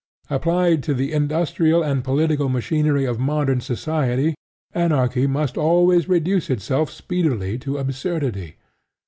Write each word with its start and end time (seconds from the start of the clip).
Applied 0.31 0.81
to 0.89 0.95
the 0.95 1.13
industrial 1.13 1.83
or 1.83 2.01
political 2.01 2.49
machinery 2.49 3.05
of 3.05 3.19
modern 3.19 3.61
society, 3.61 4.33
anarchy 4.73 5.27
must 5.27 5.59
always 5.59 6.09
reduce 6.09 6.49
itself 6.49 6.89
speedily 6.89 7.59
to 7.59 7.77
absurdity. 7.77 8.55